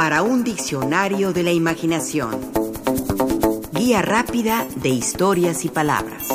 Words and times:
para 0.00 0.22
un 0.22 0.44
diccionario 0.44 1.34
de 1.34 1.42
la 1.42 1.52
imaginación. 1.52 2.40
Guía 3.74 4.00
rápida 4.00 4.66
de 4.76 4.88
historias 4.88 5.66
y 5.66 5.68
palabras. 5.68 6.26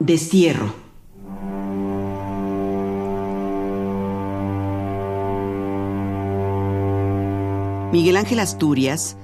Destierro. 0.00 0.74
Miguel 7.92 8.16
Ángel 8.16 8.40
Asturias, 8.40 9.16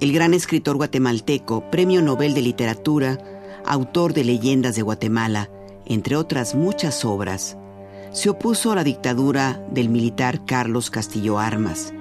el 0.00 0.12
gran 0.12 0.34
escritor 0.34 0.74
guatemalteco, 0.74 1.70
Premio 1.70 2.02
Nobel 2.02 2.34
de 2.34 2.42
Literatura, 2.42 3.18
autor 3.64 4.14
de 4.14 4.24
Leyendas 4.24 4.74
de 4.74 4.82
Guatemala, 4.82 5.48
entre 5.86 6.16
otras 6.16 6.56
muchas 6.56 7.04
obras, 7.04 7.56
se 8.10 8.30
opuso 8.30 8.72
a 8.72 8.74
la 8.74 8.82
dictadura 8.82 9.64
del 9.70 9.90
militar 9.90 10.44
Carlos 10.44 10.90
Castillo 10.90 11.38
Armas, 11.38 11.94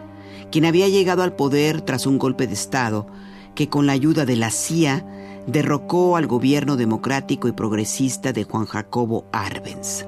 quien 0.53 0.65
había 0.65 0.87
llegado 0.87 1.23
al 1.23 1.35
poder 1.35 1.81
tras 1.81 2.05
un 2.05 2.19
golpe 2.19 2.45
de 2.45 2.53
Estado 2.53 3.07
que 3.55 3.69
con 3.69 3.87
la 3.87 3.93
ayuda 3.93 4.27
de 4.27 4.35
la 4.35 4.51
CIA 4.51 5.03
derrocó 5.47 6.15
al 6.15 6.27
gobierno 6.27 6.75
democrático 6.77 7.47
y 7.47 7.53
progresista 7.53 8.33
de 8.33 8.43
Juan 8.43 8.67
Jacobo 8.67 9.25
Arbenz. 9.31 10.05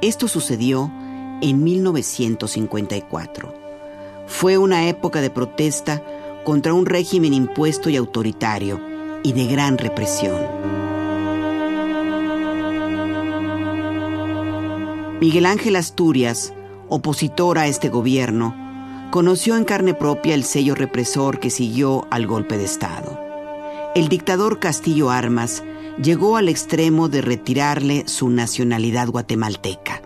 Esto 0.00 0.28
sucedió 0.28 0.90
en 1.42 1.62
1954. 1.62 3.54
Fue 4.26 4.56
una 4.56 4.88
época 4.88 5.20
de 5.20 5.28
protesta 5.28 6.02
contra 6.42 6.72
un 6.72 6.86
régimen 6.86 7.34
impuesto 7.34 7.90
y 7.90 7.96
autoritario 7.96 8.80
y 9.22 9.34
de 9.34 9.44
gran 9.44 9.76
represión. 9.76 10.40
Miguel 15.20 15.44
Ángel 15.44 15.76
Asturias, 15.76 16.54
opositor 16.88 17.58
a 17.58 17.66
este 17.66 17.90
gobierno, 17.90 18.69
conoció 19.10 19.56
en 19.56 19.64
carne 19.64 19.92
propia 19.92 20.34
el 20.34 20.44
sello 20.44 20.74
represor 20.74 21.40
que 21.40 21.50
siguió 21.50 22.06
al 22.10 22.26
golpe 22.26 22.56
de 22.56 22.64
Estado. 22.64 23.18
El 23.94 24.08
dictador 24.08 24.60
Castillo 24.60 25.10
Armas 25.10 25.64
llegó 26.00 26.36
al 26.36 26.48
extremo 26.48 27.08
de 27.08 27.20
retirarle 27.20 28.06
su 28.06 28.30
nacionalidad 28.30 29.08
guatemalteca. 29.08 30.00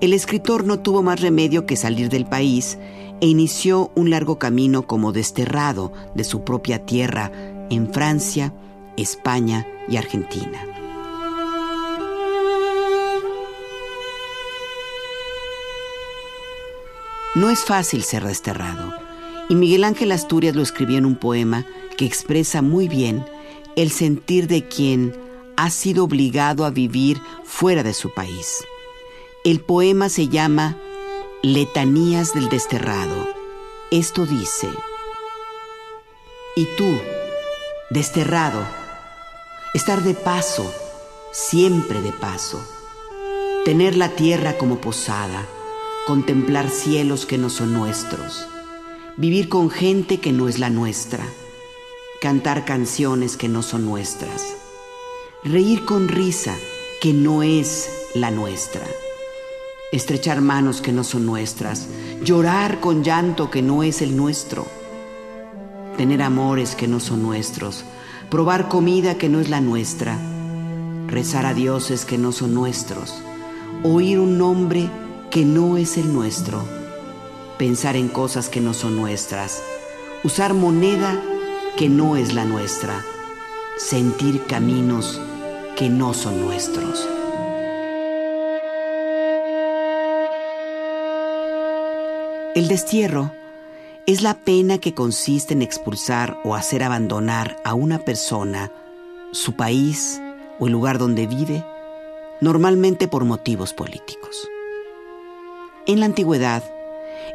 El 0.00 0.12
escritor 0.12 0.64
no 0.64 0.78
tuvo 0.78 1.02
más 1.02 1.20
remedio 1.20 1.66
que 1.66 1.76
salir 1.76 2.08
del 2.08 2.26
país 2.26 2.78
e 3.20 3.26
inició 3.26 3.90
un 3.94 4.10
largo 4.10 4.38
camino 4.38 4.86
como 4.86 5.12
desterrado 5.12 5.92
de 6.14 6.24
su 6.24 6.44
propia 6.44 6.84
tierra 6.84 7.32
en 7.70 7.92
Francia, 7.92 8.54
España 8.96 9.66
y 9.88 9.96
Argentina. 9.96 10.71
No 17.34 17.48
es 17.48 17.64
fácil 17.64 18.02
ser 18.02 18.24
desterrado, 18.24 18.92
y 19.48 19.54
Miguel 19.54 19.84
Ángel 19.84 20.12
Asturias 20.12 20.54
lo 20.54 20.62
escribió 20.62 20.98
en 20.98 21.06
un 21.06 21.16
poema 21.16 21.64
que 21.96 22.04
expresa 22.04 22.60
muy 22.60 22.88
bien 22.88 23.24
el 23.74 23.90
sentir 23.90 24.48
de 24.48 24.68
quien 24.68 25.16
ha 25.56 25.70
sido 25.70 26.04
obligado 26.04 26.66
a 26.66 26.70
vivir 26.70 27.18
fuera 27.44 27.82
de 27.82 27.94
su 27.94 28.12
país. 28.12 28.62
El 29.44 29.60
poema 29.60 30.10
se 30.10 30.28
llama 30.28 30.76
Letanías 31.42 32.34
del 32.34 32.50
Desterrado. 32.50 33.28
Esto 33.90 34.26
dice, 34.26 34.68
y 36.54 36.66
tú, 36.76 36.98
desterrado, 37.88 38.62
estar 39.72 40.02
de 40.02 40.12
paso, 40.12 40.70
siempre 41.32 42.02
de 42.02 42.12
paso, 42.12 42.62
tener 43.64 43.96
la 43.96 44.10
tierra 44.10 44.58
como 44.58 44.82
posada, 44.82 45.46
contemplar 46.06 46.68
cielos 46.68 47.26
que 47.26 47.38
no 47.38 47.48
son 47.48 47.72
nuestros, 47.72 48.46
vivir 49.16 49.48
con 49.48 49.70
gente 49.70 50.18
que 50.18 50.32
no 50.32 50.48
es 50.48 50.58
la 50.58 50.68
nuestra, 50.68 51.24
cantar 52.20 52.64
canciones 52.64 53.36
que 53.36 53.48
no 53.48 53.62
son 53.62 53.84
nuestras, 53.84 54.56
reír 55.44 55.84
con 55.84 56.08
risa 56.08 56.56
que 57.00 57.12
no 57.12 57.44
es 57.44 58.10
la 58.14 58.32
nuestra, 58.32 58.82
estrechar 59.92 60.40
manos 60.40 60.80
que 60.80 60.92
no 60.92 61.04
son 61.04 61.24
nuestras, 61.24 61.86
llorar 62.22 62.80
con 62.80 63.04
llanto 63.04 63.48
que 63.48 63.62
no 63.62 63.84
es 63.84 64.02
el 64.02 64.16
nuestro, 64.16 64.66
tener 65.96 66.20
amores 66.22 66.74
que 66.74 66.88
no 66.88 66.98
son 66.98 67.22
nuestros, 67.22 67.84
probar 68.28 68.68
comida 68.68 69.18
que 69.18 69.28
no 69.28 69.38
es 69.38 69.48
la 69.48 69.60
nuestra, 69.60 70.18
rezar 71.06 71.46
a 71.46 71.54
dioses 71.54 72.04
que 72.04 72.18
no 72.18 72.32
son 72.32 72.54
nuestros, 72.54 73.14
oír 73.84 74.18
un 74.18 74.36
nombre 74.36 74.90
que 75.32 75.46
no 75.46 75.78
es 75.78 75.96
el 75.96 76.12
nuestro, 76.12 76.62
pensar 77.56 77.96
en 77.96 78.08
cosas 78.08 78.50
que 78.50 78.60
no 78.60 78.74
son 78.74 78.96
nuestras, 78.96 79.62
usar 80.24 80.52
moneda 80.52 81.18
que 81.78 81.88
no 81.88 82.16
es 82.16 82.34
la 82.34 82.44
nuestra, 82.44 83.02
sentir 83.78 84.44
caminos 84.44 85.18
que 85.74 85.88
no 85.88 86.12
son 86.12 86.38
nuestros. 86.42 87.08
El 92.54 92.68
destierro 92.68 93.32
es 94.04 94.20
la 94.20 94.34
pena 94.34 94.76
que 94.76 94.92
consiste 94.92 95.54
en 95.54 95.62
expulsar 95.62 96.36
o 96.44 96.54
hacer 96.54 96.82
abandonar 96.82 97.56
a 97.64 97.72
una 97.72 98.00
persona, 98.00 98.70
su 99.32 99.54
país 99.54 100.20
o 100.58 100.66
el 100.66 100.72
lugar 100.72 100.98
donde 100.98 101.26
vive, 101.26 101.64
normalmente 102.42 103.08
por 103.08 103.24
motivos 103.24 103.72
políticos. 103.72 104.46
En 105.92 106.00
la 106.00 106.06
antigüedad, 106.06 106.62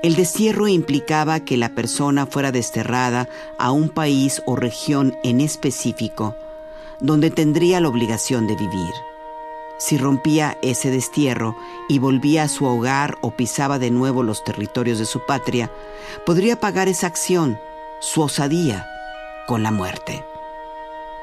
el 0.01 0.16
destierro 0.16 0.68
implicaba 0.68 1.41
que 1.41 1.57
la 1.57 1.75
persona 1.75 2.25
fuera 2.25 2.51
desterrada 2.51 3.29
a 3.59 3.69
un 3.69 3.88
país 3.88 4.41
o 4.47 4.56
región 4.56 5.16
en 5.23 5.41
específico, 5.41 6.35
donde 7.00 7.29
tendría 7.29 7.79
la 7.79 7.90
obligación 7.90 8.47
de 8.47 8.56
vivir. 8.56 8.94
Si 9.78 10.00
rompía 10.00 10.57
ese 10.63 10.90
destierro 10.90 11.56
y 11.88 12.00
volvía 12.00 12.41
a 12.41 12.47
su 12.47 12.66
hogar 12.66 13.19
o 13.22 13.29
pisaba 13.29 13.78
de 13.78 13.91
nuevo 13.91 14.23
los 14.23 14.44
territorios 14.44 14.97
de 14.97 15.06
su 15.06 15.24
patria, 15.28 15.72
podría 16.25 16.59
pagar 16.59 16.88
esa 16.88 17.06
acción, 17.06 17.59
su 18.00 18.24
osadía, 18.24 18.88
con 19.45 19.62
la 19.62 19.69
muerte. 19.69 20.25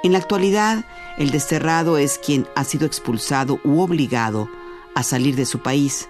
En 0.04 0.12
la 0.12 0.18
actualidad, 0.18 0.84
el 1.18 1.32
desterrado 1.32 1.98
es 1.98 2.16
quien 2.16 2.46
ha 2.54 2.62
sido 2.62 2.86
expulsado 2.86 3.58
u 3.64 3.80
obligado 3.80 4.48
a 4.94 5.02
salir 5.02 5.34
de 5.34 5.46
su 5.46 5.58
país, 5.64 6.08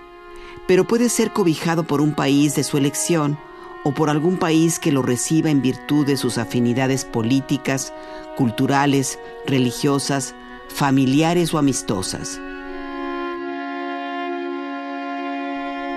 pero 0.67 0.87
puede 0.87 1.09
ser 1.09 1.33
cobijado 1.33 1.85
por 1.85 2.01
un 2.01 2.15
país 2.15 2.55
de 2.55 2.65
su 2.65 2.79
elección 2.79 3.39
o 3.85 3.93
por 3.93 4.09
algún 4.09 4.39
país 4.39 4.79
que 4.79 4.93
lo 4.93 5.03
reciba 5.03 5.51
en 5.51 5.61
virtud 5.61 6.07
de 6.07 6.17
sus 6.17 6.39
afinidades 6.39 7.05
políticas, 7.05 7.93
culturales, 8.37 9.19
religiosas, 9.47 10.35
familiares 10.69 11.53
o 11.53 11.59
amistosas. 11.59 12.41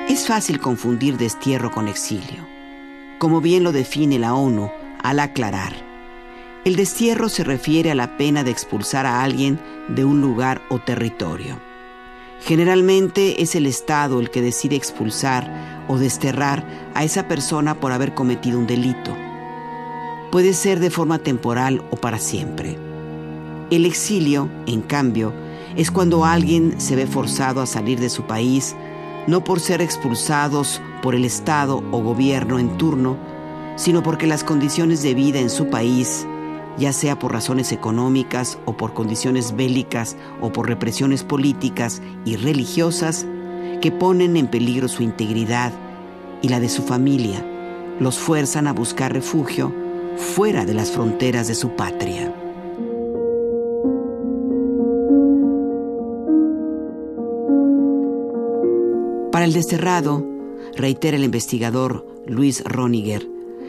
Es 0.10 0.28
fácil 0.28 0.60
confundir 0.60 1.18
destierro 1.18 1.72
con 1.72 1.88
exilio, 1.88 2.46
como 3.20 3.42
bien 3.42 3.64
lo 3.64 3.72
define 3.72 4.20
la 4.20 4.34
ONU 4.34 4.72
al 5.02 5.20
aclarar. 5.20 5.74
El 6.66 6.76
destierro 6.76 7.30
se 7.30 7.46
refiere 7.46 7.92
a 7.92 7.96
la 7.96 8.18
pena 8.18 8.44
de 8.44 8.52
expulsar 8.52 9.06
a 9.06 9.24
alguien 9.24 9.60
de 9.88 10.04
un 10.04 10.20
lugar 10.20 10.62
o 10.70 10.80
territorio. 10.80 11.67
Generalmente 12.42 13.42
es 13.42 13.56
el 13.56 13.66
Estado 13.66 14.20
el 14.20 14.30
que 14.30 14.42
decide 14.42 14.76
expulsar 14.76 15.86
o 15.88 15.98
desterrar 15.98 16.66
a 16.94 17.04
esa 17.04 17.28
persona 17.28 17.76
por 17.76 17.92
haber 17.92 18.14
cometido 18.14 18.60
un 18.60 18.68
delito. 18.68 19.16
Puede 20.32 20.54
ser 20.54 20.80
de 20.80 20.90
forma 20.90 21.20
temporal 21.20 21.84
o 21.90 21.96
para 21.96 22.20
siempre. 22.20 22.78
El 23.70 23.86
exilio, 23.86 24.50
en 24.66 24.82
cambio, 24.82 25.34
es 25.76 25.92
cuando 25.92 26.26
alguien 26.26 26.80
se 26.80 26.96
ve 26.96 27.08
forzado 27.08 27.62
a 27.62 27.66
salir 27.66 28.00
de 28.00 28.10
su 28.10 28.24
país, 28.24 28.76
no 29.28 29.44
por 29.44 29.60
ser 29.60 29.82
expulsados 29.82 30.82
por 31.02 31.16
el 31.16 31.26
Estado 31.26 31.84
o 31.92 32.02
gobierno 32.02 32.60
en 32.60 32.78
turno, 32.78 33.18
sino 33.76 34.04
porque 34.04 34.28
las 34.28 34.44
condiciones 34.44 35.04
de 35.04 35.14
vida 35.14 35.40
en 35.40 35.50
su 35.50 35.70
país 35.70 36.26
ya 36.78 36.94
sea 36.94 37.18
por 37.18 37.34
razones 37.34 37.72
económicas 37.72 38.60
o 38.66 38.78
por 38.78 38.94
condiciones 38.94 39.56
bélicas 39.56 40.16
o 40.42 40.52
por 40.52 40.68
represiones 40.68 41.24
políticas 41.24 42.02
y 42.26 42.36
religiosas 42.36 43.26
que 43.82 43.92
ponen 43.92 44.38
en 44.38 44.48
peligro 44.48 44.88
su 44.88 45.04
integridad 45.04 45.72
y 46.42 46.50
la 46.50 46.60
de 46.60 46.70
su 46.70 46.84
familia, 46.84 47.44
los 48.00 48.18
fuerzan 48.18 48.68
a 48.68 48.74
buscar 48.74 49.14
refugio 49.14 49.74
fuera 50.18 50.66
de 50.66 50.74
las 50.74 50.92
fronteras 50.92 51.48
de 51.48 51.56
su 51.56 51.76
patria. 51.76 52.34
Para 59.32 59.46
el 59.46 59.54
desterrado, 59.54 60.26
reitera 60.76 61.18
el 61.18 61.24
investigador 61.24 62.06
Luis 62.26 62.64
Roniger, 62.64 63.28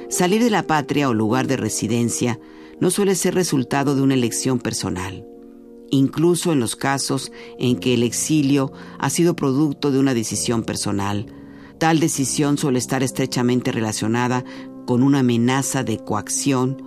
salir 0.09 0.43
de 0.43 0.51
la 0.51 0.63
patria 0.63 1.09
o 1.09 1.15
lugar 1.15 1.47
de 1.47 1.59
residencia 1.59 2.39
no 2.81 2.91
suele 2.91 3.15
ser 3.15 3.35
resultado 3.35 3.95
de 3.95 4.03
una 4.03 4.15
elección 4.15 4.59
personal, 4.59 5.27
incluso 5.91 6.53
en 6.53 6.61
los 6.61 6.77
casos 6.77 7.33
en 7.59 7.79
que 7.79 7.95
el 7.95 8.03
exilio 8.03 8.73
ha 8.99 9.11
sido 9.11 9.35
producto 9.35 9.91
de 9.91 9.99
una 9.99 10.15
decisión 10.15 10.63
personal, 10.63 11.27
Tal 11.79 12.01
decisión 12.01 12.59
suele 12.59 12.81
estar 12.81 13.05
estrechamente 13.05 13.71
relacionada 13.71 14.45
con 14.85 15.05
una 15.05 15.21
amenaza 15.21 15.85
de 15.85 15.99
coacción 15.99 16.83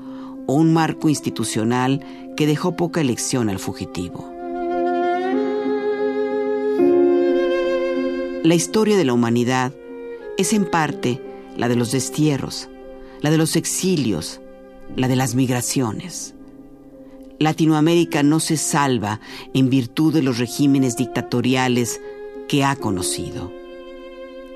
o 0.47 0.53
un 0.53 0.73
marco 0.73 1.07
institucional 1.07 2.05
que 2.35 2.45
dejó 2.45 2.75
poca 2.75 2.99
elección 2.99 3.49
al 3.49 3.59
fugitivo. 3.59 4.29
La 8.43 8.55
historia 8.55 8.97
de 8.97 9.05
la 9.05 9.13
humanidad 9.13 9.71
es 10.37 10.51
en 10.51 10.65
parte 10.65 11.21
la 11.55 11.69
de 11.69 11.77
los 11.77 11.91
destierros, 11.91 12.67
la 13.21 13.31
de 13.31 13.37
los 13.37 13.55
exilios, 13.55 14.41
la 14.95 15.07
de 15.07 15.15
las 15.15 15.35
migraciones. 15.35 16.35
Latinoamérica 17.39 18.21
no 18.23 18.39
se 18.39 18.55
salva 18.57 19.19
en 19.53 19.69
virtud 19.69 20.13
de 20.13 20.21
los 20.21 20.37
regímenes 20.37 20.95
dictatoriales 20.95 21.99
que 22.47 22.63
ha 22.63 22.75
conocido. 22.75 23.51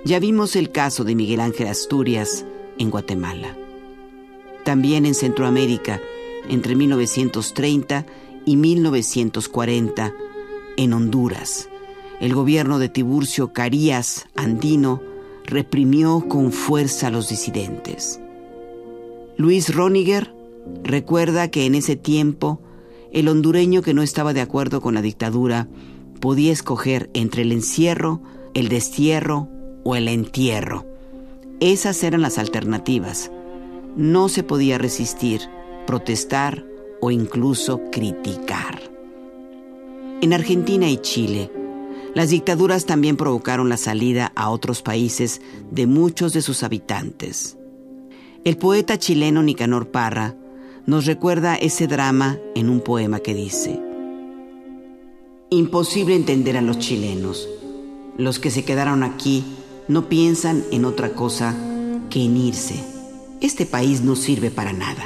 Ya 0.03 0.19
vimos 0.19 0.55
el 0.55 0.71
caso 0.71 1.03
de 1.03 1.15
Miguel 1.15 1.39
Ángel 1.39 1.67
Asturias 1.67 2.45
en 2.77 2.91
Guatemala. 2.91 3.57
También 4.63 5.05
en 5.05 5.15
Centroamérica, 5.15 5.99
entre 6.47 6.75
1930 6.75 8.05
y 8.45 8.55
1940, 8.55 10.13
en 10.77 10.93
Honduras, 10.93 11.69
el 12.19 12.35
gobierno 12.35 12.79
de 12.79 12.89
Tiburcio 12.89 13.51
Carías 13.51 14.27
Andino 14.35 15.01
reprimió 15.45 16.27
con 16.27 16.51
fuerza 16.51 17.07
a 17.07 17.11
los 17.11 17.29
disidentes. 17.29 18.19
Luis 19.37 19.75
Roniger 19.75 20.33
recuerda 20.83 21.49
que 21.49 21.65
en 21.65 21.75
ese 21.75 21.97
tiempo 21.97 22.61
el 23.11 23.27
hondureño 23.27 23.81
que 23.81 23.93
no 23.93 24.01
estaba 24.01 24.33
de 24.33 24.39
acuerdo 24.39 24.79
con 24.79 24.93
la 24.93 25.01
dictadura 25.01 25.67
podía 26.21 26.53
escoger 26.53 27.09
entre 27.13 27.41
el 27.41 27.51
encierro, 27.51 28.21
el 28.53 28.69
destierro 28.69 29.49
o 29.83 29.95
el 29.95 30.07
entierro. 30.07 30.85
Esas 31.59 32.01
eran 32.03 32.21
las 32.21 32.37
alternativas. 32.37 33.29
No 33.97 34.29
se 34.29 34.43
podía 34.43 34.77
resistir, 34.77 35.41
protestar 35.85 36.65
o 37.01 37.11
incluso 37.11 37.81
criticar. 37.91 38.81
En 40.21 40.31
Argentina 40.33 40.89
y 40.89 40.97
Chile, 40.97 41.51
las 42.13 42.29
dictaduras 42.29 42.85
también 42.85 43.17
provocaron 43.17 43.67
la 43.67 43.77
salida 43.77 44.31
a 44.35 44.49
otros 44.49 44.81
países 44.81 45.41
de 45.71 45.87
muchos 45.87 46.31
de 46.31 46.41
sus 46.41 46.63
habitantes. 46.63 47.57
El 48.45 48.57
poeta 48.57 48.99
chileno 48.99 49.41
Nicanor 49.41 49.87
Parra 49.87 50.35
nos 50.85 51.07
recuerda 51.07 51.55
ese 51.55 51.87
drama 51.87 52.37
en 52.53 52.69
un 52.69 52.79
poema 52.79 53.19
que 53.19 53.33
dice, 53.33 53.81
Imposible 55.49 56.15
entender 56.15 56.55
a 56.55 56.61
los 56.61 56.77
chilenos. 56.77 57.49
Los 58.19 58.37
que 58.37 58.51
se 58.51 58.63
quedaron 58.63 59.01
aquí 59.01 59.43
no 59.87 60.09
piensan 60.09 60.63
en 60.71 60.85
otra 60.85 61.13
cosa 61.13 61.55
que 62.11 62.23
en 62.23 62.37
irse. 62.37 62.75
Este 63.41 63.65
país 63.65 64.01
no 64.01 64.15
sirve 64.15 64.51
para 64.51 64.73
nada. 64.73 65.05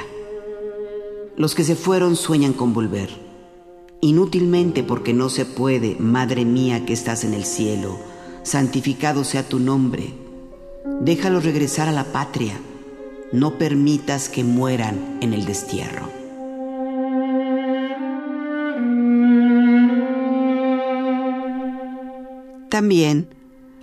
Los 1.38 1.54
que 1.54 1.64
se 1.64 1.76
fueron 1.76 2.16
sueñan 2.16 2.52
con 2.52 2.74
volver. 2.74 3.08
Inútilmente 4.02 4.82
porque 4.82 5.14
no 5.14 5.30
se 5.30 5.46
puede, 5.46 5.96
Madre 5.98 6.44
mía 6.44 6.84
que 6.84 6.92
estás 6.92 7.24
en 7.24 7.32
el 7.32 7.46
cielo, 7.46 7.98
santificado 8.42 9.24
sea 9.24 9.48
tu 9.48 9.60
nombre. 9.60 10.12
Déjalos 11.00 11.42
regresar 11.42 11.88
a 11.88 11.92
la 11.92 12.04
patria 12.04 12.60
no 13.32 13.58
permitas 13.58 14.28
que 14.28 14.44
mueran 14.44 15.18
en 15.20 15.32
el 15.32 15.44
destierro. 15.44 16.08
También 22.68 23.28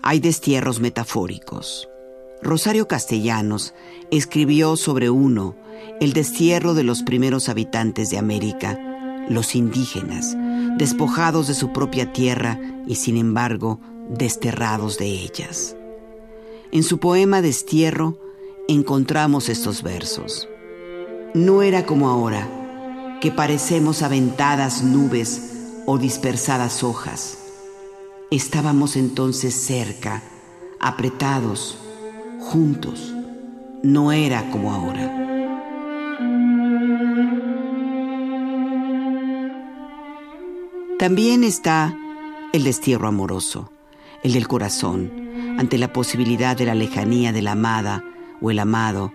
hay 0.01 0.19
destierros 0.19 0.79
metafóricos. 0.79 1.89
Rosario 2.41 2.87
Castellanos 2.87 3.73
escribió 4.11 4.77
sobre 4.77 5.09
uno, 5.09 5.55
el 5.99 6.13
destierro 6.13 6.73
de 6.73 6.83
los 6.83 7.03
primeros 7.03 7.49
habitantes 7.49 8.09
de 8.09 8.17
América, 8.17 8.79
los 9.29 9.55
indígenas, 9.55 10.37
despojados 10.77 11.47
de 11.47 11.53
su 11.53 11.73
propia 11.73 12.13
tierra 12.13 12.59
y 12.87 12.95
sin 12.95 13.17
embargo 13.17 13.79
desterrados 14.09 14.97
de 14.97 15.07
ellas. 15.07 15.75
En 16.71 16.83
su 16.83 16.99
poema 16.99 17.41
Destierro, 17.41 18.17
encontramos 18.67 19.49
estos 19.49 19.81
versos. 19.81 20.47
No 21.33 21.61
era 21.61 21.85
como 21.85 22.09
ahora, 22.09 23.17
que 23.21 23.31
parecemos 23.31 24.01
aventadas 24.01 24.83
nubes 24.83 25.53
o 25.85 25.97
dispersadas 25.97 26.83
hojas. 26.83 27.37
Estábamos 28.29 28.97
entonces 28.97 29.53
cerca, 29.53 30.21
apretados, 30.79 31.77
juntos. 32.39 33.13
No 33.83 34.11
era 34.11 34.49
como 34.51 34.73
ahora. 34.73 35.23
También 40.99 41.43
está 41.43 41.95
el 42.53 42.63
destierro 42.63 43.07
amoroso, 43.07 43.71
el 44.23 44.33
del 44.33 44.47
corazón, 44.47 45.29
ante 45.57 45.77
la 45.77 45.93
posibilidad 45.93 46.57
de 46.57 46.65
la 46.65 46.75
lejanía 46.75 47.31
de 47.31 47.43
la 47.43 47.51
amada, 47.51 48.03
o 48.41 48.51
el 48.51 48.59
amado, 48.59 49.13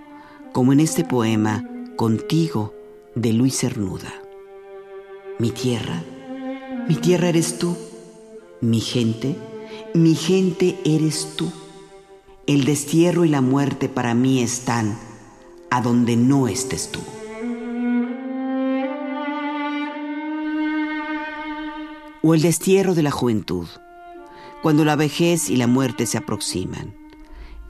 como 0.53 0.73
en 0.73 0.81
este 0.81 1.05
poema 1.05 1.65
Contigo 1.97 2.75
de 3.15 3.33
Luis 3.33 3.59
Cernuda. 3.59 4.13
Mi 5.39 5.51
tierra, 5.51 6.03
mi 6.89 6.97
tierra 6.97 7.29
eres 7.29 7.59
tú, 7.59 7.77
mi 8.61 8.81
gente, 8.81 9.37
mi 9.95 10.15
gente 10.15 10.79
eres 10.85 11.35
tú. 11.37 11.51
El 12.47 12.65
destierro 12.65 13.25
y 13.25 13.29
la 13.29 13.41
muerte 13.41 13.89
para 13.89 14.15
mí 14.15 14.43
están 14.43 14.99
a 15.71 15.81
donde 15.81 16.17
no 16.17 16.49
estés 16.49 16.91
tú. 16.91 17.01
O 22.23 22.35
el 22.35 22.43
destierro 22.43 22.95
de 22.95 23.03
la 23.03 23.11
juventud, 23.11 23.67
cuando 24.63 24.85
la 24.85 24.97
vejez 24.97 25.51
y 25.51 25.57
la 25.57 25.67
muerte 25.67 26.07
se 26.07 26.19
aproximan 26.19 27.02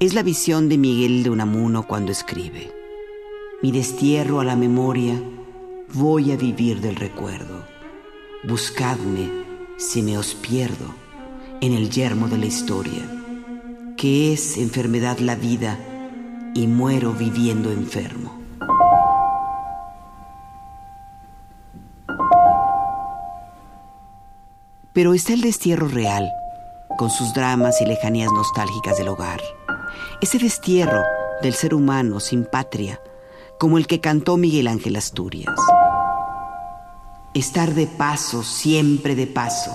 es 0.03 0.15
la 0.15 0.25
visión 0.25 0.69
de 0.69 0.79
Miguel 0.79 1.23
de 1.23 1.31
Unamuno 1.31 1.87
cuando 1.87 2.11
escribe. 2.11 2.73
Mi 3.63 3.71
destierro 3.71 4.41
a 4.41 4.45
la 4.45 4.57
memoria, 4.57 5.15
voy 5.95 6.33
a 6.33 6.37
vivir 6.37 6.81
del 6.81 6.97
recuerdo. 6.97 7.65
Buscadme 8.43 9.31
si 9.79 10.03
me 10.03 10.19
os 10.19 10.35
pierdo 10.35 10.93
en 11.61 11.73
el 11.73 11.89
yermo 11.89 12.27
de 12.27 12.37
la 12.37 12.47
historia, 12.47 13.01
que 13.97 14.33
es 14.33 14.59
enfermedad 14.59 15.19
la 15.19 15.37
vida 15.37 15.79
y 16.53 16.67
muero 16.67 17.13
viviendo 17.13 17.71
enfermo. 17.71 18.41
Pero 24.93 25.15
está 25.15 25.33
el 25.33 25.43
destierro 25.43 25.87
real, 25.87 26.29
con 26.99 27.09
sus 27.09 27.33
dramas 27.35 27.81
y 27.81 27.87
lejanías 27.87 28.33
nostálgicas 28.33 28.99
del 28.99 29.07
hogar 29.07 29.41
ese 30.23 30.39
destierro 30.39 31.03
del 31.43 31.53
ser 31.53 31.75
humano 31.75 32.21
sin 32.21 32.45
patria, 32.45 33.01
como 33.59 33.77
el 33.77 33.89
que 33.89 34.01
cantó 34.01 34.37
Miguel 34.37 34.69
Ángel 34.69 34.95
Asturias. 34.95 35.53
Estar 37.35 37.75
de 37.75 37.89
paso, 37.89 38.45
siempre 38.45 39.17
de 39.17 39.27
paso, 39.27 39.73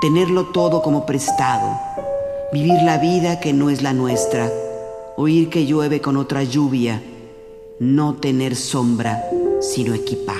tenerlo 0.00 0.46
todo 0.46 0.82
como 0.82 1.06
prestado, 1.06 1.78
vivir 2.52 2.82
la 2.82 2.98
vida 2.98 3.38
que 3.38 3.52
no 3.52 3.70
es 3.70 3.80
la 3.80 3.92
nuestra, 3.92 4.50
oír 5.16 5.48
que 5.50 5.66
llueve 5.66 6.00
con 6.00 6.16
otra 6.16 6.42
lluvia, 6.42 7.00
no 7.78 8.16
tener 8.16 8.56
sombra, 8.56 9.22
sino 9.60 9.94
equipaje. 9.94 10.39